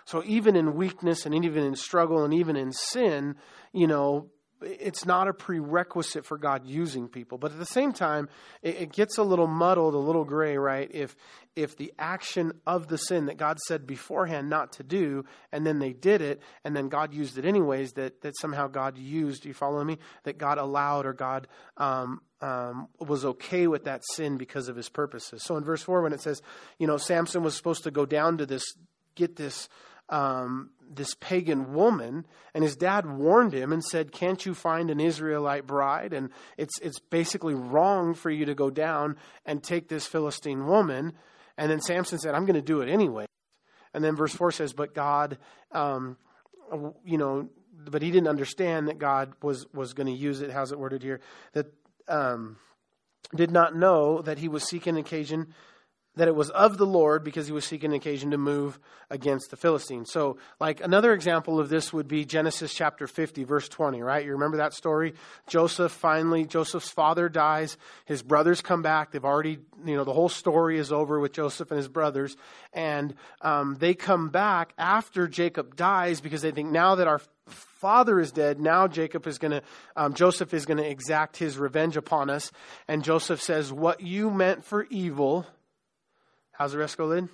[0.04, 3.36] So even in weakness and even in struggle and even in sin,
[3.74, 4.30] you know,
[4.62, 7.38] it's not a prerequisite for God using people.
[7.38, 8.28] But at the same time,
[8.62, 10.90] it, it, gets a little muddled, a little gray, right?
[10.92, 11.16] If
[11.56, 15.78] if the action of the sin that God said beforehand not to do, and then
[15.78, 19.44] they did it, and then God used it anyways, that that somehow God used.
[19.44, 19.98] You follow me?
[20.24, 24.88] That God allowed or God um, um, was okay with that sin because of His
[24.88, 25.42] purposes.
[25.44, 26.42] So in verse four, when it says,
[26.78, 28.64] you know, Samson was supposed to go down to this,
[29.14, 29.68] get this
[30.08, 35.00] um, this pagan woman, and his dad warned him and said, "Can't you find an
[35.00, 40.06] Israelite bride?" And it's it's basically wrong for you to go down and take this
[40.06, 41.12] Philistine woman.
[41.56, 43.26] And then Samson said, "I'm going to do it anyway."
[43.94, 45.38] And then verse four says, "But God,
[45.72, 46.16] um,
[47.04, 50.50] you know, but he didn't understand that God was was going to use it.
[50.50, 51.20] How's it worded here?
[51.52, 51.66] That
[52.08, 52.56] um,
[53.34, 55.54] did not know that he was seeking occasion."
[56.18, 58.78] That it was of the Lord because he was seeking an occasion to move
[59.08, 60.10] against the Philistines.
[60.12, 64.24] So, like another example of this would be Genesis chapter 50, verse 20, right?
[64.24, 65.14] You remember that story?
[65.46, 67.78] Joseph finally, Joseph's father dies.
[68.04, 69.12] His brothers come back.
[69.12, 72.36] They've already, you know, the whole story is over with Joseph and his brothers.
[72.72, 78.18] And um, they come back after Jacob dies because they think now that our father
[78.18, 78.60] is dead.
[78.60, 79.62] Now Jacob is going to,
[79.96, 82.50] um, Joseph is going to exact his revenge upon us.
[82.88, 85.46] And Joseph says, What you meant for evil,
[86.58, 87.28] How's the rest go, Lynn?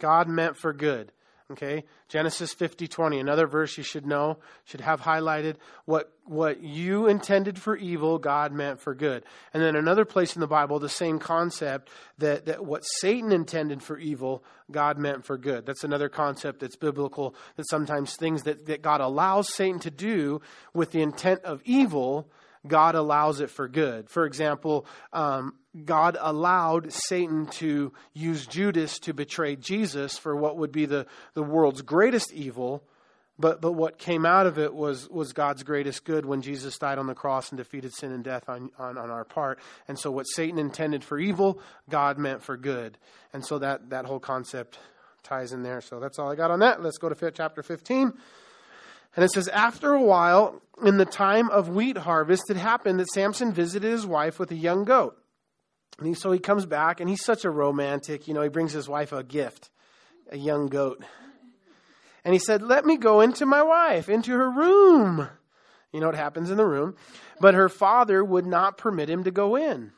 [0.00, 1.12] God meant for good.
[1.52, 1.84] Okay?
[2.08, 5.56] Genesis 50, 20, another verse you should know, should have highlighted.
[5.84, 9.22] What, what you intended for evil, God meant for good.
[9.54, 13.80] And then another place in the Bible, the same concept that, that what Satan intended
[13.80, 14.42] for evil,
[14.72, 15.64] God meant for good.
[15.64, 20.40] That's another concept that's biblical, that sometimes things that, that God allows Satan to do
[20.74, 22.28] with the intent of evil,
[22.66, 24.10] God allows it for good.
[24.10, 30.72] For example, um, God allowed Satan to use Judas to betray Jesus for what would
[30.72, 32.82] be the, the world's greatest evil,
[33.38, 36.98] But, but what came out of it was, was God's greatest good when Jesus died
[36.98, 39.60] on the cross and defeated sin and death on, on, on our part.
[39.86, 42.98] And so what Satan intended for evil, God meant for good.
[43.32, 44.78] And so that, that whole concept
[45.22, 45.80] ties in there.
[45.80, 46.82] So that's all I got on that.
[46.82, 48.12] Let's go to chapter 15.
[49.16, 53.10] And it says, After a while, in the time of wheat harvest, it happened that
[53.12, 55.19] Samson visited his wife with a young goat.
[55.98, 58.26] And he, so he comes back, and he's such a romantic.
[58.26, 59.70] You know, he brings his wife a gift,
[60.30, 61.04] a young goat.
[62.24, 65.28] And he said, Let me go into my wife, into her room.
[65.92, 66.96] You know what happens in the room.
[67.40, 69.92] But her father would not permit him to go in.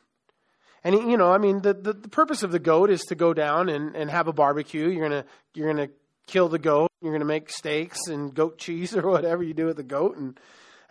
[0.84, 3.14] And, he, you know, I mean, the, the, the, purpose of the goat is to
[3.14, 4.88] go down and, and have a barbecue.
[4.88, 5.90] You're going to you're gonna
[6.26, 6.90] kill the goat.
[7.00, 10.16] You're going to make steaks and goat cheese or whatever you do with the goat.
[10.16, 10.38] And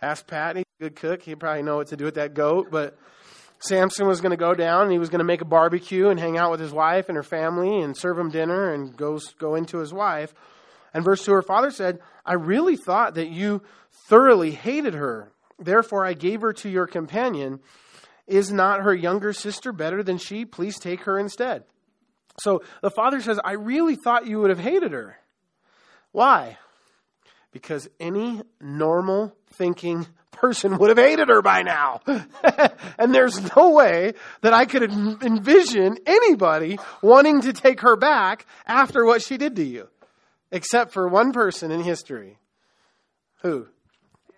[0.00, 1.22] ask Pat, he's a good cook.
[1.22, 2.68] He'd probably know what to do with that goat.
[2.70, 2.96] But
[3.62, 6.18] Samson was going to go down and he was going to make a barbecue and
[6.18, 9.54] hang out with his wife and her family and serve him dinner and go, go
[9.54, 10.34] into his wife.
[10.92, 13.62] And verse 2 her father said, I really thought that you
[14.08, 15.30] thoroughly hated her.
[15.58, 17.60] Therefore, I gave her to your companion.
[18.26, 20.44] Is not her younger sister better than she?
[20.44, 21.64] Please take her instead.
[22.40, 25.16] So the father says, I really thought you would have hated her.
[26.12, 26.58] Why?
[27.52, 32.00] Because any normal thinking person would have hated her by now.
[32.98, 39.04] and there's no way that I could envision anybody wanting to take her back after
[39.04, 39.88] what she did to you
[40.52, 42.38] except for one person in history.
[43.40, 43.66] Who?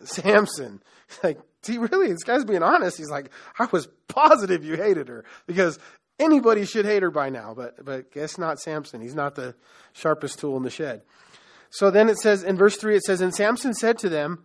[0.05, 0.83] Samson.
[1.23, 2.97] Like, see, really, this guy's being honest.
[2.97, 5.79] He's like, I was positive you hated her because
[6.19, 9.01] anybody should hate her by now, but but guess not Samson.
[9.01, 9.55] He's not the
[9.93, 11.03] sharpest tool in the shed.
[11.71, 14.45] So then it says in verse three, it says, and Samson said to them,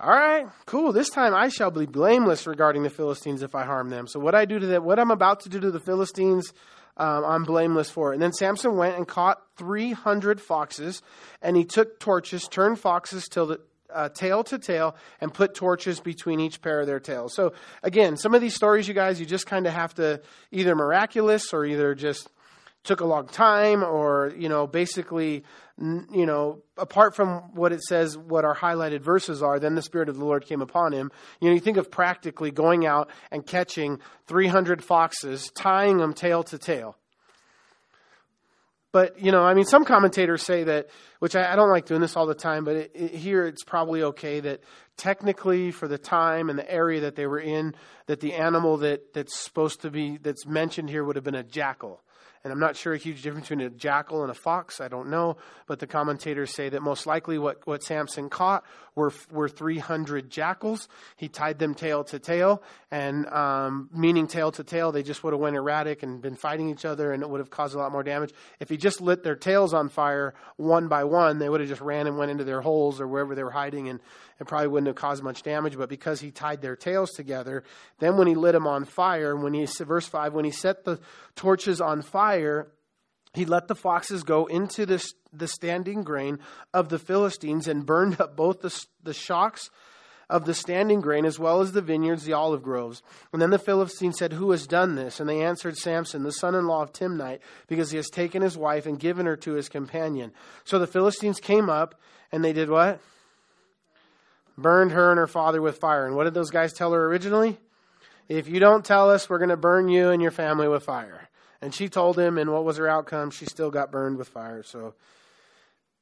[0.00, 0.92] all right, cool.
[0.92, 4.08] This time I shall be blameless regarding the Philistines if I harm them.
[4.08, 6.52] So what I do to them, what I'm about to do to the Philistines,
[6.96, 8.14] um, I'm blameless for it.
[8.14, 11.00] And then Samson went and caught 300 foxes,
[11.40, 13.60] and he took torches, turned foxes till the,
[13.92, 17.32] uh, tail to tail, and put torches between each pair of their tails.
[17.32, 17.52] So,
[17.84, 21.52] again, some of these stories, you guys, you just kind of have to either miraculous
[21.52, 22.28] or either just
[22.82, 25.44] took a long time or, you know, basically,
[25.78, 30.08] you know, apart from what it says, what our highlighted verses are, then the Spirit
[30.08, 31.10] of the Lord came upon him.
[31.40, 36.44] You know, you think of practically going out and catching 300 foxes, tying them tail
[36.44, 36.96] to tail.
[38.92, 40.86] But, you know, I mean, some commentators say that,
[41.18, 43.64] which I, I don't like doing this all the time, but it, it, here it's
[43.64, 44.60] probably okay that
[44.96, 47.74] technically for the time and the area that they were in,
[48.06, 51.42] that the animal that, that's supposed to be, that's mentioned here would have been a
[51.42, 52.04] jackal.
[52.44, 54.78] And I'm not sure a huge difference between a jackal and a fox.
[54.78, 55.38] I don't know.
[55.66, 60.86] But the commentators say that most likely what, what Samson caught were, were 300 jackals.
[61.16, 62.62] He tied them tail to tail.
[62.90, 66.68] And um, meaning tail to tail, they just would have went erratic and been fighting
[66.68, 68.34] each other and it would have caused a lot more damage.
[68.60, 71.80] If he just lit their tails on fire one by one, they would have just
[71.80, 74.00] ran and went into their holes or wherever they were hiding and
[74.40, 75.76] it probably wouldn't have caused much damage.
[75.76, 77.64] But because he tied their tails together,
[77.98, 81.00] then when he lit them on fire, when he, verse 5, when he set the
[81.36, 82.68] torches on fire,
[83.34, 86.38] he let the foxes go into the, the standing grain
[86.72, 89.70] of the Philistines and burned up both the, the shocks
[90.30, 93.02] of the standing grain as well as the vineyards, the olive groves.
[93.32, 95.20] And then the Philistines said, Who has done this?
[95.20, 98.56] And they answered Samson, the son in law of Timnite, because he has taken his
[98.56, 100.32] wife and given her to his companion.
[100.64, 102.00] So the Philistines came up
[102.32, 103.00] and they did what?
[104.56, 106.06] Burned her and her father with fire.
[106.06, 107.58] And what did those guys tell her originally?
[108.28, 111.28] If you don't tell us, we're going to burn you and your family with fire.
[111.60, 113.30] And she told him, and what was her outcome?
[113.30, 114.62] She still got burned with fire.
[114.62, 114.94] So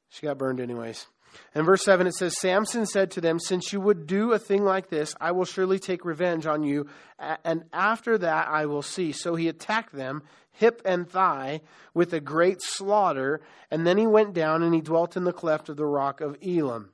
[0.09, 1.07] she got burned anyways.
[1.55, 4.63] In verse 7, it says, Samson said to them, Since you would do a thing
[4.63, 6.87] like this, I will surely take revenge on you,
[7.43, 9.11] and after that I will see.
[9.11, 11.61] So he attacked them, hip and thigh,
[11.93, 15.69] with a great slaughter, and then he went down and he dwelt in the cleft
[15.69, 16.89] of the rock of Etam.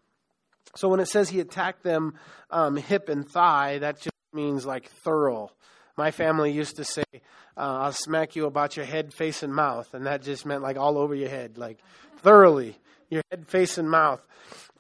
[0.76, 2.14] So when it says he attacked them
[2.50, 5.52] um, hip and thigh, that just means like thorough.
[5.98, 7.20] My family used to say, uh,
[7.58, 9.94] I'll smack you about your head, face, and mouth.
[9.94, 11.80] And that just meant like all over your head, like
[12.18, 12.78] thoroughly,
[13.10, 14.26] your head, face, and mouth.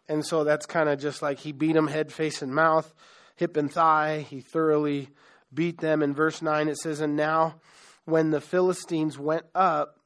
[0.07, 2.93] And so that's kind of just like he beat them head, face, and mouth,
[3.35, 4.25] hip and thigh.
[4.29, 5.09] He thoroughly
[5.53, 6.01] beat them.
[6.01, 7.55] In verse 9, it says, And now
[8.05, 9.98] when the Philistines went up,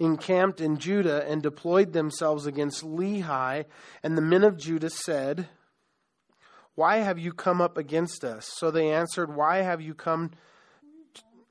[0.00, 3.66] encamped in Judah, and deployed themselves against Lehi,
[4.02, 5.48] and the men of Judah said,
[6.80, 8.50] why have you come up against us?
[8.56, 10.30] So they answered, Why have you come?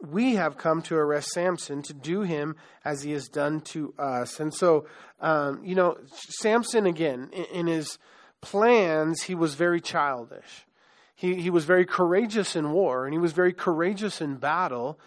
[0.01, 4.39] We have come to arrest Samson to do him as he has done to us.
[4.39, 4.88] And so,
[5.19, 5.97] um, you know,
[6.39, 8.00] Samson, again, in, in his
[8.41, 10.65] plans, he was very childish.
[11.13, 14.97] He, he was very courageous in war, and he was very courageous in battle.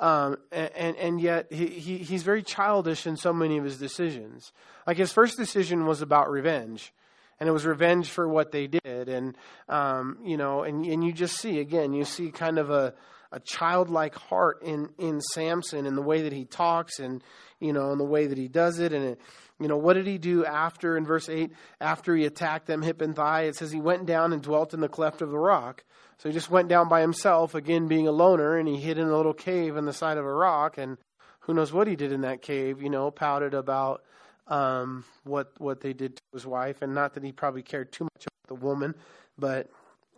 [0.00, 4.50] Um, and, and yet he, he, he's very childish in so many of his decisions.
[4.86, 6.92] Like his first decision was about revenge
[7.38, 9.08] and it was revenge for what they did.
[9.08, 9.36] And
[9.68, 12.94] um, you know, and and you just see again, you see kind of a
[13.32, 17.22] a childlike heart in in Samson in the way that he talks and
[17.60, 19.20] you know in the way that he does it and it,
[19.60, 23.00] you know what did he do after in verse 8 after he attacked them hip
[23.00, 25.84] and thigh it says he went down and dwelt in the cleft of the rock
[26.20, 29.08] so he just went down by himself again being a loner and he hid in
[29.08, 30.98] a little cave in the side of a rock and
[31.40, 34.02] who knows what he did in that cave you know pouted about
[34.50, 38.04] um, what what they did to his wife, and not that he probably cared too
[38.04, 38.94] much about the woman,
[39.38, 39.70] but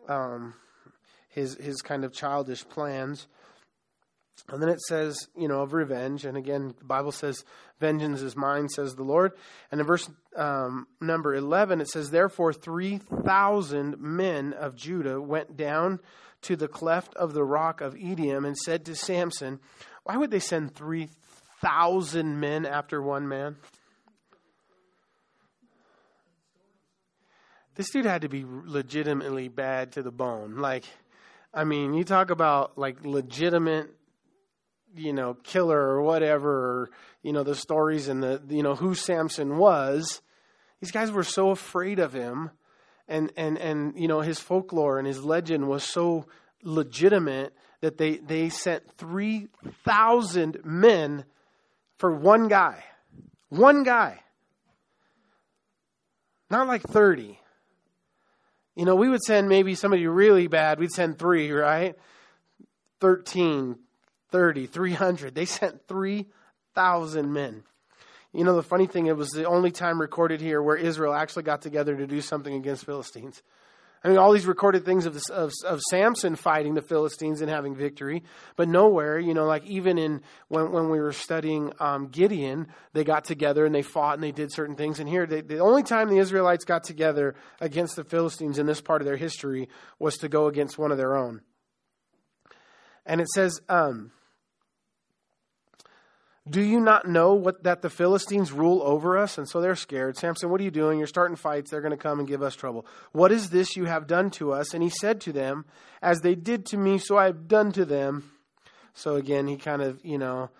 [0.08, 0.54] um,
[1.28, 3.28] his his kind of childish plans.
[4.48, 6.24] And then it says, you know, of revenge.
[6.24, 7.44] And again, the Bible says,
[7.80, 9.32] vengeance is mine, says the Lord.
[9.70, 16.00] And in verse um, number 11, it says, Therefore, 3,000 men of Judah went down
[16.42, 19.60] to the cleft of the rock of Etam and said to Samson,
[20.02, 23.56] Why would they send 3,000 men after one man?
[27.74, 30.56] this dude had to be legitimately bad to the bone.
[30.56, 30.84] Like,
[31.54, 33.90] I mean, you talk about like legitimate,
[34.94, 36.90] you know, killer or whatever, or,
[37.22, 40.20] you know, the stories and the, you know, who Samson was.
[40.80, 42.50] These guys were so afraid of him.
[43.08, 46.26] And, and, and, you know, his folklore and his legend was so
[46.62, 51.24] legitimate that they, they sent 3,000 men
[51.98, 52.82] for one guy.
[53.48, 54.20] One guy.
[56.50, 57.38] Not like 30.
[58.74, 61.94] You know, we would send maybe somebody really bad, we'd send three, right?
[63.00, 63.76] 13,
[64.32, 65.34] 30, 300.
[65.34, 67.62] They sent 3,000 men.
[68.32, 71.42] You know, the funny thing, it was the only time recorded here where Israel actually
[71.42, 73.42] got together to do something against Philistines.
[74.04, 77.48] I mean, all these recorded things of, this, of, of Samson fighting the Philistines and
[77.48, 78.24] having victory,
[78.56, 83.04] but nowhere, you know, like even in when, when we were studying um, Gideon, they
[83.04, 84.98] got together and they fought and they did certain things.
[84.98, 88.80] And here, they, the only time the Israelites got together against the Philistines in this
[88.80, 89.68] part of their history
[90.00, 91.42] was to go against one of their own.
[93.06, 94.10] And it says, um,
[96.48, 99.38] do you not know what that the Philistines rule over us?
[99.38, 100.16] And so they're scared.
[100.16, 100.98] Samson, what are you doing?
[100.98, 101.70] You're starting fights.
[101.70, 102.84] They're going to come and give us trouble.
[103.12, 104.74] What is this you have done to us?
[104.74, 105.64] And he said to them,
[106.02, 108.32] As they did to me, so I have done to them.
[108.92, 110.50] So again, he kind of, you know,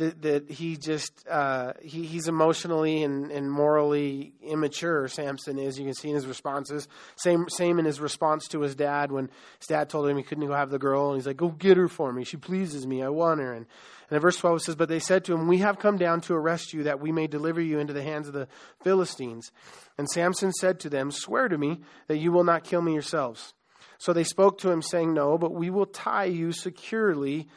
[0.00, 5.08] that, that he just uh, he, he's emotionally and, and morally immature.
[5.08, 5.78] Samson is.
[5.78, 6.88] You can see in his responses.
[7.16, 10.46] Same same in his response to his dad when his dad told him he couldn't
[10.46, 12.24] go have the girl, and he's like, "Go get her for me.
[12.24, 13.02] She pleases me.
[13.02, 13.66] I want her." And
[14.10, 16.20] and in verse 12 it says, But they said to him, We have come down
[16.22, 18.48] to arrest you, that we may deliver you into the hands of the
[18.82, 19.52] Philistines.
[19.96, 23.54] And Samson said to them, Swear to me that you will not kill me yourselves.
[23.98, 27.48] So they spoke to him, saying, No, but we will tie you securely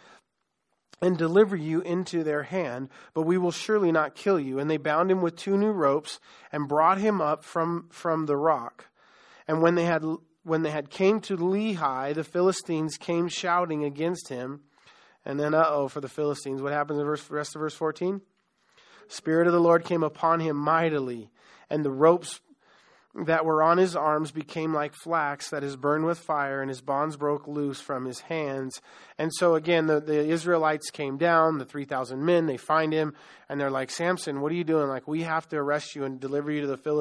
[1.02, 4.60] and deliver you into their hand, but we will surely not kill you.
[4.60, 6.20] And they bound him with two new ropes
[6.52, 8.88] and brought him up from, from the rock.
[9.48, 10.04] And when they had
[10.44, 14.62] when they had came to Lehi, the Philistines came shouting against him.
[15.26, 18.22] And then, uh oh, for the Philistines, what happens in verse, rest of verse 14?
[19.08, 21.30] Spirit of the Lord came upon him mightily,
[21.70, 22.42] and the ropes
[23.16, 26.82] that were on his arms became like flax that is burned with fire, and his
[26.82, 28.82] bonds broke loose from his hands.
[29.20, 33.14] And so again, the, the Israelites came down, the 3,000 men, they find him,
[33.50, 34.88] and they're like, Samson, what are you doing?
[34.88, 36.92] Like, we have to arrest you and deliver you to the Philistines